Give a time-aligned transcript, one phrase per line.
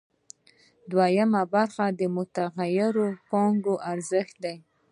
[0.91, 4.55] دویمه برخه د متغیرې پانګې ارزښت دی